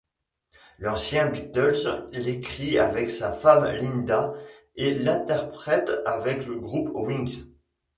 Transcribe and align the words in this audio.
L'ancien 0.79 1.27
Beatles 1.29 2.07
l'écrit 2.13 2.79
avec 2.79 3.11
sa 3.11 3.31
femme 3.31 3.65
Linda 3.75 4.33
et 4.73 4.95
l'interprète 4.95 5.91
avec 6.07 6.47
le 6.47 6.55
groupe 6.57 6.89
Wings. 6.95 7.43